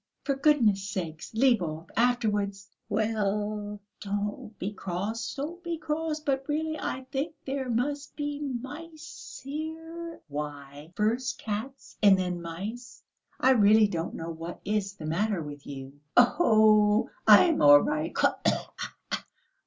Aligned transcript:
"For 0.23 0.33
goodness' 0.33 0.89
sake, 0.89 1.21
leave 1.31 1.61
off; 1.61 1.87
afterwards...." 1.95 2.67
"Well, 2.89 3.79
don't 3.99 4.57
be 4.57 4.73
cross, 4.73 5.35
don't 5.35 5.63
be 5.63 5.77
cross; 5.77 6.19
but 6.19 6.43
really 6.49 6.75
I 6.79 7.05
think 7.11 7.35
there 7.45 7.69
must 7.69 8.15
be 8.15 8.39
mice 8.39 9.41
here." 9.43 10.19
"Why, 10.27 10.91
first 10.95 11.37
cats 11.37 11.99
and 12.01 12.17
then 12.17 12.41
mice, 12.41 13.03
I 13.39 13.51
really 13.51 13.87
don't 13.87 14.15
know 14.15 14.31
what 14.31 14.59
is 14.65 14.95
the 14.95 15.05
matter 15.05 15.43
with 15.43 15.67
you." 15.67 15.99
"Oh, 16.17 17.11
I 17.27 17.43
am 17.45 17.61
all 17.61 17.81
right 17.81 18.11